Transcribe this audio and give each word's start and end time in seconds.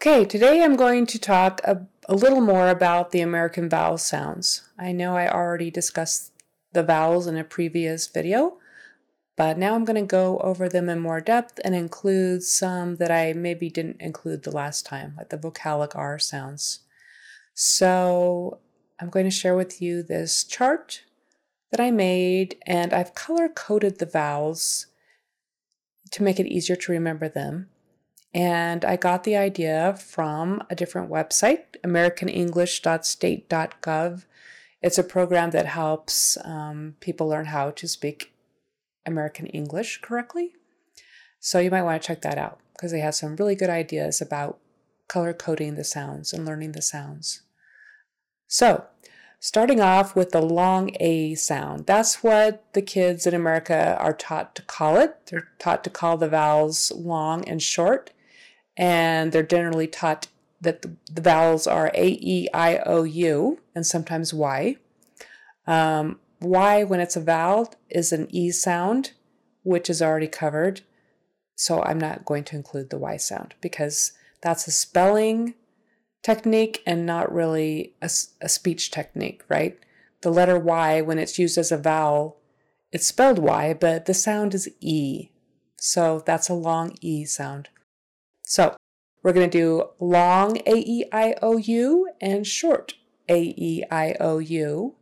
Okay, 0.00 0.24
today 0.24 0.62
I'm 0.62 0.76
going 0.76 1.06
to 1.06 1.18
talk 1.18 1.60
a, 1.64 1.84
a, 2.08 2.14
little 2.14 2.40
more 2.40 2.68
about 2.68 3.10
the 3.10 3.20
American 3.20 3.68
vowel 3.68 3.98
sounds. 3.98 4.62
I 4.78 4.92
know 4.92 5.16
I 5.16 5.28
already 5.28 5.72
discussed 5.72 6.30
the 6.72 6.84
vowels 6.84 7.26
in 7.26 7.36
a 7.36 7.42
previous 7.42 8.06
video, 8.06 8.58
but 9.36 9.58
now 9.58 9.74
I'm 9.74 9.84
going 9.84 10.00
to 10.00 10.06
go 10.06 10.38
over 10.38 10.68
them 10.68 10.88
in 10.88 11.00
more 11.00 11.20
depth 11.20 11.58
and 11.64 11.74
include 11.74 12.44
some 12.44 12.94
that 12.98 13.10
I 13.10 13.32
maybe 13.32 13.68
didn't 13.68 14.00
include 14.00 14.44
the 14.44 14.54
last 14.54 14.86
time, 14.86 15.14
like 15.18 15.30
the 15.30 15.36
vocalic 15.36 15.96
R 15.96 16.16
sounds. 16.20 16.78
So 17.54 18.60
I'm 19.00 19.10
going 19.10 19.24
to 19.24 19.32
share 19.32 19.56
with 19.56 19.82
you 19.82 20.04
this 20.04 20.44
chart 20.44 21.02
that 21.72 21.80
I 21.80 21.90
made, 21.90 22.56
and 22.68 22.92
I've 22.92 23.16
color 23.16 23.48
coded 23.48 23.98
the 23.98 24.06
vowels 24.06 24.86
to 26.12 26.22
make 26.22 26.38
it 26.38 26.46
easier 26.46 26.76
to 26.76 26.92
remember 26.92 27.28
them. 27.28 27.70
And 28.34 28.84
I 28.84 28.96
got 28.96 29.24
the 29.24 29.36
idea 29.36 29.96
from 29.98 30.62
a 30.68 30.74
different 30.74 31.10
website, 31.10 31.64
americanenglish.state.gov. 31.84 34.24
It's 34.80 34.98
a 34.98 35.04
program 35.04 35.50
that 35.50 35.66
helps 35.66 36.38
um, 36.44 36.94
people 37.00 37.28
learn 37.28 37.46
how 37.46 37.70
to 37.70 37.88
speak 37.88 38.32
American 39.06 39.46
English 39.46 40.00
correctly. 40.02 40.52
So 41.40 41.58
you 41.58 41.70
might 41.70 41.82
want 41.82 42.02
to 42.02 42.06
check 42.06 42.22
that 42.22 42.38
out 42.38 42.60
because 42.72 42.92
they 42.92 43.00
have 43.00 43.14
some 43.14 43.36
really 43.36 43.54
good 43.54 43.70
ideas 43.70 44.20
about 44.20 44.58
color 45.08 45.32
coding 45.32 45.74
the 45.74 45.84
sounds 45.84 46.32
and 46.32 46.44
learning 46.44 46.72
the 46.72 46.82
sounds. 46.82 47.42
So, 48.46 48.86
starting 49.40 49.80
off 49.80 50.14
with 50.14 50.30
the 50.30 50.42
long 50.42 50.90
A 51.00 51.34
sound. 51.34 51.86
That's 51.86 52.22
what 52.22 52.64
the 52.72 52.82
kids 52.82 53.26
in 53.26 53.34
America 53.34 53.96
are 53.98 54.12
taught 54.12 54.54
to 54.56 54.62
call 54.62 54.96
it. 54.96 55.26
They're 55.26 55.48
taught 55.58 55.84
to 55.84 55.90
call 55.90 56.16
the 56.16 56.28
vowels 56.28 56.92
long 56.92 57.48
and 57.48 57.62
short 57.62 58.10
and 58.78 59.32
they're 59.32 59.42
generally 59.42 59.88
taught 59.88 60.28
that 60.60 60.82
the, 60.82 60.92
the 61.12 61.20
vowels 61.20 61.66
are 61.66 61.90
A, 61.94 62.08
E, 62.20 62.48
I, 62.54 62.78
O, 62.78 63.02
U, 63.02 63.58
and 63.74 63.84
sometimes 63.84 64.32
Y. 64.32 64.76
Um, 65.66 66.20
y, 66.40 66.84
when 66.84 67.00
it's 67.00 67.16
a 67.16 67.20
vowel, 67.20 67.74
is 67.90 68.12
an 68.12 68.28
E 68.30 68.50
sound, 68.52 69.12
which 69.64 69.90
is 69.90 70.00
already 70.00 70.28
covered. 70.28 70.82
So 71.56 71.82
I'm 71.82 71.98
not 71.98 72.24
going 72.24 72.44
to 72.44 72.56
include 72.56 72.90
the 72.90 72.98
Y 72.98 73.16
sound 73.16 73.54
because 73.60 74.12
that's 74.40 74.68
a 74.68 74.70
spelling 74.70 75.54
technique 76.22 76.82
and 76.86 77.04
not 77.04 77.32
really 77.32 77.94
a, 78.00 78.08
a 78.40 78.48
speech 78.48 78.92
technique, 78.92 79.42
right? 79.48 79.76
The 80.22 80.30
letter 80.30 80.58
Y, 80.58 81.00
when 81.00 81.18
it's 81.18 81.38
used 81.38 81.58
as 81.58 81.72
a 81.72 81.76
vowel, 81.76 82.38
it's 82.92 83.06
spelled 83.06 83.40
Y, 83.40 83.74
but 83.74 84.06
the 84.06 84.14
sound 84.14 84.54
is 84.54 84.70
E. 84.80 85.30
So 85.76 86.22
that's 86.24 86.48
a 86.48 86.54
long 86.54 86.96
E 87.00 87.24
sound. 87.24 87.68
So 88.48 88.74
we're 89.22 89.34
going 89.34 89.50
to 89.50 89.58
do 89.58 89.90
long 90.00 90.56
A-E-I-O-U 90.66 92.08
and 92.18 92.46
short 92.46 92.94
A-E-I-O-U. 93.28 94.94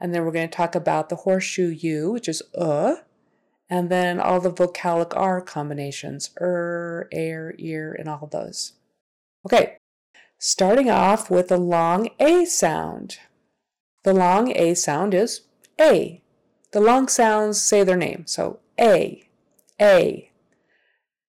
And 0.00 0.14
then 0.14 0.24
we're 0.24 0.32
going 0.32 0.48
to 0.48 0.56
talk 0.56 0.76
about 0.76 1.08
the 1.08 1.16
horseshoe 1.16 1.70
U, 1.70 2.12
which 2.12 2.28
is 2.28 2.42
uh, 2.56 2.96
and 3.68 3.90
then 3.90 4.20
all 4.20 4.40
the 4.40 4.52
vocalic 4.52 5.16
R 5.16 5.40
combinations, 5.40 6.30
er, 6.40 7.08
air, 7.10 7.54
ear, 7.58 7.96
and 7.98 8.08
all 8.08 8.28
those. 8.30 8.74
Okay, 9.46 9.78
starting 10.38 10.88
off 10.88 11.28
with 11.28 11.48
the 11.48 11.56
long 11.58 12.08
A 12.20 12.44
sound. 12.44 13.18
The 14.04 14.12
long 14.12 14.52
A 14.56 14.74
sound 14.74 15.12
is 15.12 15.42
A. 15.80 16.22
The 16.70 16.80
long 16.80 17.08
sounds 17.08 17.60
say 17.60 17.82
their 17.82 17.96
name, 17.96 18.24
so 18.26 18.60
A, 18.78 19.28
A. 19.80 20.30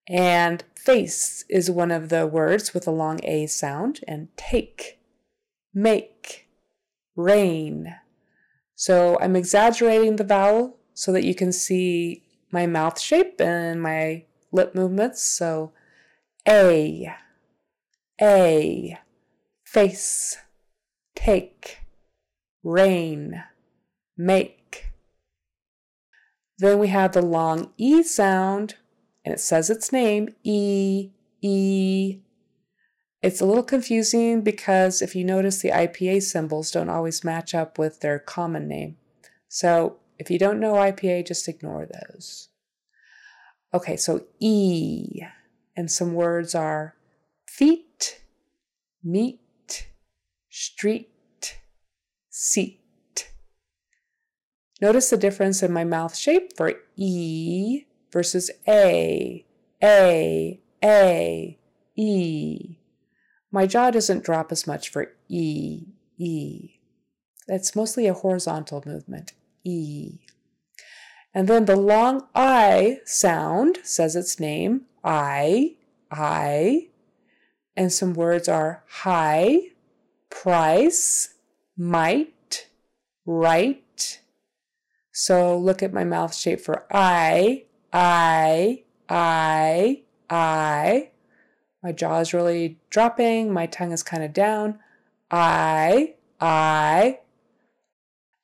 And 0.06 0.62
Face 0.84 1.46
is 1.48 1.70
one 1.70 1.90
of 1.90 2.10
the 2.10 2.26
words 2.26 2.74
with 2.74 2.86
a 2.86 2.90
long 2.90 3.18
A 3.24 3.46
sound, 3.46 4.00
and 4.06 4.28
take, 4.36 4.98
make, 5.72 6.46
rain. 7.16 7.96
So 8.74 9.16
I'm 9.18 9.34
exaggerating 9.34 10.16
the 10.16 10.24
vowel 10.24 10.76
so 10.92 11.10
that 11.12 11.24
you 11.24 11.34
can 11.34 11.52
see 11.52 12.22
my 12.50 12.66
mouth 12.66 13.00
shape 13.00 13.40
and 13.40 13.80
my 13.80 14.24
lip 14.52 14.74
movements. 14.74 15.22
So 15.22 15.72
A, 16.46 17.14
A, 18.20 18.98
face, 19.64 20.36
take, 21.16 21.78
rain, 22.62 23.42
make. 24.18 24.92
Then 26.58 26.78
we 26.78 26.88
have 26.88 27.12
the 27.12 27.22
long 27.22 27.72
E 27.78 28.02
sound 28.02 28.74
and 29.24 29.32
it 29.32 29.40
says 29.40 29.70
its 29.70 29.90
name, 29.90 30.34
E, 30.42 31.10
E. 31.40 32.18
It's 33.22 33.40
a 33.40 33.46
little 33.46 33.62
confusing 33.62 34.42
because 34.42 35.00
if 35.00 35.16
you 35.16 35.24
notice 35.24 35.62
the 35.62 35.70
IPA 35.70 36.22
symbols 36.22 36.70
don't 36.70 36.90
always 36.90 37.24
match 37.24 37.54
up 37.54 37.78
with 37.78 38.00
their 38.00 38.18
common 38.18 38.68
name. 38.68 38.98
So 39.48 39.96
if 40.18 40.30
you 40.30 40.38
don't 40.38 40.60
know 40.60 40.74
IPA, 40.74 41.26
just 41.26 41.48
ignore 41.48 41.86
those. 41.86 42.50
Okay, 43.72 43.96
so 43.96 44.26
E, 44.40 45.22
and 45.74 45.90
some 45.90 46.12
words 46.12 46.54
are 46.54 46.96
feet, 47.48 48.20
meet, 49.02 49.88
street, 50.50 51.58
seat. 52.28 52.80
Notice 54.82 55.08
the 55.08 55.16
difference 55.16 55.62
in 55.62 55.72
my 55.72 55.84
mouth 55.84 56.14
shape 56.14 56.56
for 56.56 56.74
E 56.96 57.84
versus 58.14 58.48
A, 58.68 59.44
A, 59.82 60.60
A, 60.82 61.58
E. 61.96 62.76
My 63.50 63.66
jaw 63.66 63.90
doesn't 63.90 64.24
drop 64.24 64.52
as 64.52 64.66
much 64.66 64.88
for 64.88 65.12
E, 65.28 65.82
E. 66.16 66.78
That's 67.48 67.76
mostly 67.76 68.06
a 68.06 68.14
horizontal 68.14 68.82
movement, 68.86 69.32
E. 69.64 70.20
And 71.34 71.48
then 71.48 71.64
the 71.64 71.76
long 71.76 72.28
I 72.34 73.00
sound 73.04 73.78
says 73.82 74.14
its 74.14 74.38
name, 74.38 74.82
I, 75.02 75.74
I. 76.10 76.88
And 77.76 77.92
some 77.92 78.14
words 78.14 78.48
are 78.48 78.84
high, 78.88 79.58
price, 80.30 81.34
might, 81.76 82.68
right. 83.26 84.20
So 85.12 85.58
look 85.58 85.82
at 85.82 85.92
my 85.92 86.04
mouth 86.04 86.34
shape 86.34 86.60
for 86.60 86.86
I, 86.92 87.64
I, 87.94 88.82
I, 89.08 90.02
I. 90.28 91.10
My 91.80 91.92
jaw 91.92 92.18
is 92.18 92.34
really 92.34 92.78
dropping. 92.90 93.52
My 93.52 93.66
tongue 93.66 93.92
is 93.92 94.02
kind 94.02 94.24
of 94.24 94.32
down. 94.32 94.80
I, 95.30 96.14
I. 96.40 97.20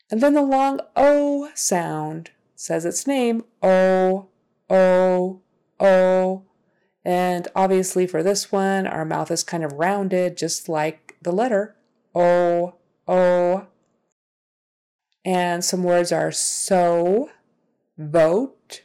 And 0.08 0.20
then 0.20 0.34
the 0.34 0.42
long 0.42 0.80
O 0.94 1.50
sound 1.54 2.30
says 2.54 2.84
its 2.84 3.08
name 3.08 3.42
O, 3.60 4.28
O, 4.68 5.40
O. 5.80 6.42
And 7.04 7.48
obviously, 7.56 8.06
for 8.06 8.22
this 8.22 8.52
one, 8.52 8.86
our 8.86 9.04
mouth 9.04 9.32
is 9.32 9.42
kind 9.42 9.64
of 9.64 9.72
rounded, 9.72 10.36
just 10.36 10.68
like 10.68 11.16
the 11.22 11.32
letter 11.32 11.74
O, 12.14 12.76
O. 13.08 13.66
And 15.24 15.64
some 15.64 15.82
words 15.82 16.12
are 16.12 16.30
so, 16.30 17.30
vote, 17.98 18.82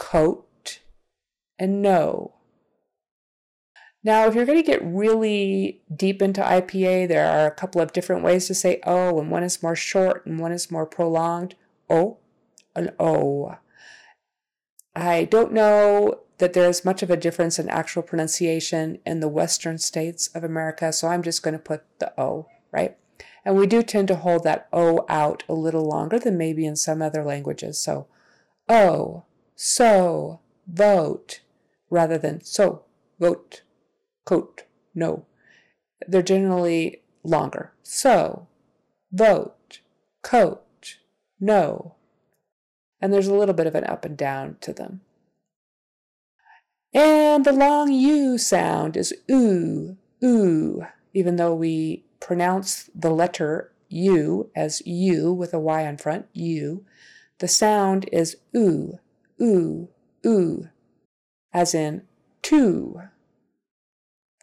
coat, 0.00 0.80
and 1.58 1.82
no. 1.82 2.34
Now, 4.02 4.26
if 4.26 4.34
you're 4.34 4.46
going 4.46 4.62
to 4.62 4.66
get 4.66 4.82
really 4.82 5.82
deep 5.94 6.22
into 6.22 6.40
IPA, 6.40 7.08
there 7.08 7.26
are 7.26 7.46
a 7.46 7.54
couple 7.54 7.82
of 7.82 7.92
different 7.92 8.22
ways 8.24 8.46
to 8.46 8.54
say 8.54 8.80
O, 8.86 9.20
and 9.20 9.30
one 9.30 9.42
is 9.42 9.62
more 9.62 9.76
short 9.76 10.24
and 10.24 10.38
one 10.38 10.52
is 10.52 10.70
more 10.70 10.86
prolonged. 10.86 11.54
Oh 11.90 11.96
o, 11.96 12.18
an 12.74 12.90
O. 12.98 13.50
Oh. 13.50 13.58
I 14.96 15.24
don't 15.24 15.52
know 15.52 16.20
that 16.38 16.54
there 16.54 16.68
is 16.68 16.84
much 16.84 17.02
of 17.02 17.10
a 17.10 17.16
difference 17.16 17.58
in 17.58 17.68
actual 17.68 18.02
pronunciation 18.02 18.98
in 19.04 19.20
the 19.20 19.28
western 19.28 19.76
states 19.76 20.28
of 20.28 20.42
America, 20.42 20.92
so 20.92 21.08
I'm 21.08 21.22
just 21.22 21.42
going 21.42 21.52
to 21.52 21.58
put 21.58 21.84
the 21.98 22.18
O, 22.18 22.46
right? 22.72 22.96
And 23.44 23.56
we 23.56 23.66
do 23.66 23.82
tend 23.82 24.08
to 24.08 24.16
hold 24.16 24.44
that 24.44 24.66
O 24.72 25.04
out 25.08 25.44
a 25.48 25.54
little 25.54 25.84
longer 25.84 26.18
than 26.18 26.38
maybe 26.38 26.64
in 26.64 26.76
some 26.76 27.02
other 27.02 27.22
languages. 27.22 27.78
So, 27.78 28.06
O, 28.68 29.24
so, 29.62 30.40
vote, 30.66 31.40
rather 31.90 32.16
than 32.16 32.42
so, 32.42 32.84
vote, 33.18 33.60
coat, 34.24 34.62
no. 34.94 35.26
They're 36.08 36.22
generally 36.22 37.02
longer. 37.22 37.74
So, 37.82 38.48
vote, 39.12 39.80
coat, 40.22 40.96
no. 41.38 41.96
And 43.02 43.12
there's 43.12 43.26
a 43.26 43.34
little 43.34 43.54
bit 43.54 43.66
of 43.66 43.74
an 43.74 43.84
up 43.84 44.06
and 44.06 44.16
down 44.16 44.56
to 44.62 44.72
them. 44.72 45.02
And 46.94 47.44
the 47.44 47.52
long 47.52 47.92
U 47.92 48.38
sound 48.38 48.96
is 48.96 49.12
oo, 49.30 49.98
oo, 50.24 50.86
even 51.12 51.36
though 51.36 51.54
we 51.54 52.06
pronounce 52.18 52.88
the 52.94 53.10
letter 53.10 53.74
U 53.90 54.50
as 54.56 54.80
U 54.86 55.34
with 55.34 55.52
a 55.52 55.60
Y 55.60 55.86
on 55.86 55.98
front, 55.98 56.28
U, 56.32 56.86
the 57.40 57.48
sound 57.48 58.08
is 58.10 58.38
oo, 58.56 59.00
oo, 59.40 59.88
oo, 60.26 60.68
as 61.52 61.74
in 61.74 62.02
two. 62.42 63.00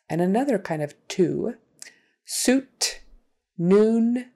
and 0.10 0.22
another 0.22 0.58
kind 0.58 0.82
of 0.82 0.96
two. 1.08 1.56
Suit, 2.26 3.02
noon. 3.58 4.32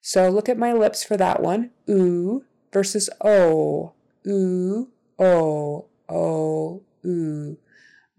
So 0.00 0.28
look 0.30 0.48
at 0.48 0.58
my 0.58 0.72
lips 0.72 1.04
for 1.04 1.16
that 1.16 1.42
one. 1.42 1.70
oo 1.88 2.44
versus 2.72 3.10
oh, 3.20 3.92
o. 4.26 4.30
oo, 4.30 4.88
o, 5.18 5.24
oh, 5.24 5.88
o, 6.08 6.14
oh, 6.14 6.82
ooh. 7.06 7.58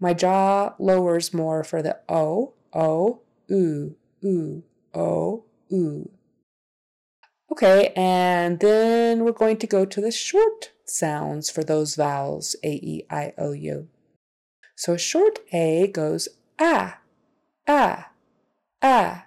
My 0.00 0.14
jaw 0.14 0.74
lowers 0.78 1.32
more 1.32 1.64
for 1.64 1.82
the 1.82 1.98
o, 2.08 2.54
o, 2.72 3.20
ooh, 3.50 3.96
ooh, 4.24 4.62
o, 4.92 5.44
ooh. 5.72 6.10
Okay, 7.52 7.92
and 7.94 8.60
then 8.60 9.24
we're 9.24 9.32
going 9.32 9.58
to 9.58 9.66
go 9.66 9.84
to 9.84 10.00
the 10.00 10.10
short 10.10 10.70
sounds 10.88 11.50
for 11.50 11.64
those 11.64 11.96
vowels 11.96 12.56
A, 12.62 12.72
E, 12.72 13.06
I, 13.10 13.32
O, 13.38 13.52
U. 13.52 13.88
So 14.76 14.96
short 14.96 15.38
A 15.52 15.86
goes 15.86 16.28
ah, 16.58 16.98
ah, 17.68 18.10
ah, 18.82 19.26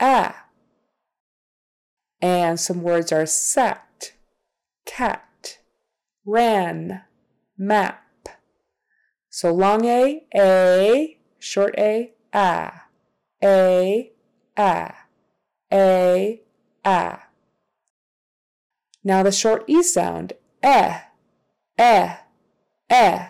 ah. 0.00 0.44
And 2.20 2.58
some 2.58 2.82
words 2.82 3.12
are 3.12 3.26
sat, 3.26 4.12
cat, 4.86 5.58
ran, 6.24 7.02
map. 7.56 8.04
So 9.30 9.52
long 9.52 9.84
A, 9.84 10.24
A, 10.34 11.18
short 11.38 11.74
A, 11.78 12.12
ah, 12.32 12.86
A, 13.42 14.12
ah, 14.56 14.94
A, 15.72 16.42
ah. 16.84 17.24
Now 19.04 19.22
the 19.22 19.32
short 19.32 19.64
E 19.68 19.82
sound, 19.82 20.32
eh, 20.62 21.00
eh, 21.76 22.16
eh. 22.90 23.28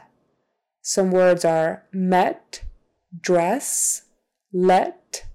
Some 0.83 1.11
words 1.11 1.45
are 1.45 1.85
met, 1.93 2.63
dress, 3.21 4.03
let, 4.53 5.27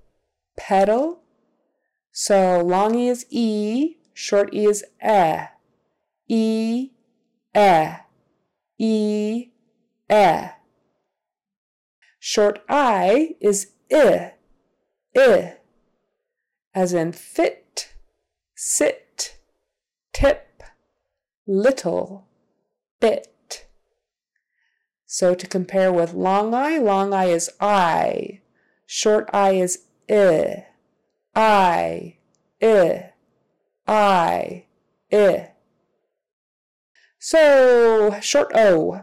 pedal. 0.57 1.19
So 2.11 2.61
long 2.61 2.95
E 2.95 3.07
is 3.09 3.25
E, 3.29 3.97
short 4.13 4.53
E 4.53 4.65
is 4.65 4.83
eh, 5.01 5.47
E, 6.27 6.89
eh, 7.53 7.97
E, 8.77 9.51
eh. 10.09 10.49
Short 12.19 12.63
I 12.69 13.35
is 13.41 13.71
I, 13.91 14.31
I, 15.15 15.53
as 16.73 16.93
in 16.93 17.11
fit, 17.11 17.93
sit, 18.55 19.37
tip, 20.13 20.52
little, 21.47 22.27
bit. 22.99 23.67
So 25.05 25.35
to 25.35 25.45
compare 25.45 25.91
with 25.91 26.13
long 26.13 26.53
I, 26.53 26.77
long 26.79 27.13
I 27.13 27.25
is 27.25 27.49
I, 27.59 28.41
short 28.85 29.29
I 29.33 29.51
is 29.51 29.79
I, 30.09 30.65
I, 31.35 32.17
I, 32.61 33.11
I, 33.87 34.65
I. 35.11 35.51
So 37.19 38.19
short 38.21 38.51
O, 38.55 39.01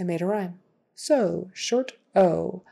I 0.00 0.04
made 0.04 0.22
a 0.22 0.26
rhyme. 0.26 0.60
So 0.94 1.50
short 1.54 1.92
O 2.14 2.62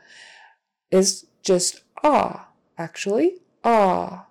is 0.91 1.25
just 1.43 1.81
ah, 2.03 2.49
actually, 2.77 3.37
ah, 3.63 4.27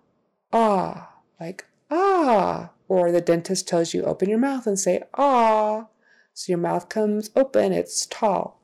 ah, 0.53 1.11
like 1.41 1.67
ah. 1.91 2.71
Or 2.91 3.13
the 3.13 3.21
dentist 3.21 3.69
tells 3.69 3.95
you 3.95 4.03
open 4.03 4.29
your 4.29 4.41
mouth 4.41 4.67
and 4.67 4.77
say 4.77 5.05
ah. 5.15 5.87
So 6.35 6.51
your 6.51 6.59
mouth 6.59 6.89
comes 6.89 7.31
open, 7.37 7.73
it's 7.73 8.05
tall, 8.05 8.61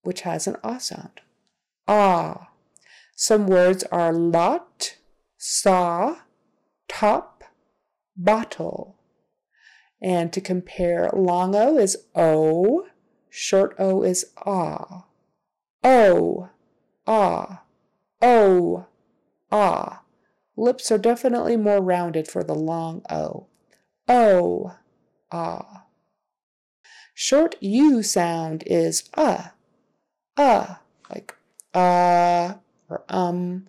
which 0.00 0.22
has 0.22 0.46
an 0.46 0.56
ah 0.64 0.78
sound. 0.78 1.20
Ah. 1.86 2.48
Some 3.14 3.46
words 3.46 3.84
are 3.92 4.14
lot, 4.14 4.96
saw, 5.36 6.20
top, 6.88 7.44
bottle. 8.16 8.96
And 10.00 10.32
to 10.32 10.40
compare, 10.40 11.10
long 11.12 11.54
O 11.54 11.76
is 11.76 11.98
O, 12.14 12.86
short 13.28 13.76
O 13.78 14.02
is 14.02 14.24
ah. 14.46 15.04
O, 15.84 16.48
ah, 17.06 17.62
O, 18.22 18.86
ah. 19.50 20.01
Lips 20.56 20.90
are 20.90 20.98
definitely 20.98 21.56
more 21.56 21.82
rounded 21.82 22.28
for 22.28 22.44
the 22.44 22.54
long 22.54 23.02
O. 23.08 23.46
O, 24.08 24.72
ah. 25.30 25.86
Short 27.14 27.54
U 27.60 28.02
sound 28.02 28.64
is 28.66 29.08
uh, 29.14 29.48
uh, 30.36 30.74
like 31.10 31.34
uh 31.74 32.54
or 32.88 33.04
um, 33.08 33.68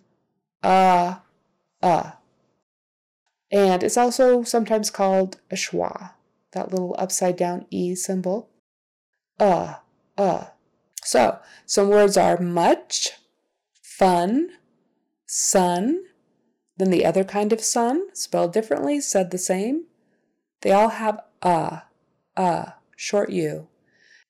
uh, 0.62 1.16
uh. 1.82 2.10
And 3.50 3.82
it's 3.82 3.96
also 3.96 4.42
sometimes 4.42 4.90
called 4.90 5.40
a 5.50 5.54
schwa, 5.54 6.12
that 6.52 6.70
little 6.70 6.96
upside 6.98 7.36
down 7.36 7.66
E 7.70 7.94
symbol. 7.94 8.48
Uh, 9.38 9.76
uh. 10.18 10.46
So, 11.04 11.38
some 11.66 11.88
words 11.88 12.16
are 12.16 12.40
much, 12.40 13.12
fun, 13.82 14.48
sun, 15.26 16.00
then 16.76 16.90
the 16.90 17.04
other 17.04 17.24
kind 17.24 17.52
of 17.52 17.60
sun, 17.60 18.08
spelled 18.12 18.52
differently, 18.52 19.00
said 19.00 19.30
the 19.30 19.38
same. 19.38 19.84
They 20.62 20.72
all 20.72 20.88
have 20.88 21.20
a, 21.42 21.82
a, 22.36 22.74
short 22.96 23.30
U. 23.30 23.68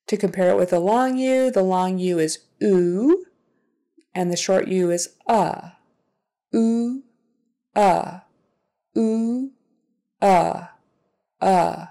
To 0.07 0.17
compare 0.17 0.49
it 0.51 0.57
with 0.57 0.69
the 0.69 0.79
long 0.79 1.17
U, 1.17 1.49
the 1.49 1.63
long 1.63 1.97
U 1.97 2.19
is 2.19 2.39
oo, 2.61 3.25
and 4.13 4.31
the 4.31 4.37
short 4.37 4.67
U 4.67 4.91
is 4.91 5.15
a. 5.27 5.73
Oo, 6.53 7.01
a, 7.75 8.21
oo, 8.95 9.51
a, 10.21 10.69
a. 11.41 11.89